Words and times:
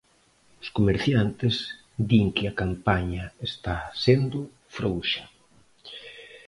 Os 0.61 0.67
comerciantes 0.77 1.55
din 2.09 2.27
que 2.35 2.45
a 2.47 2.57
campaña 2.61 3.23
está 3.49 3.75
sendo 4.03 4.39
frouxa. 4.75 5.23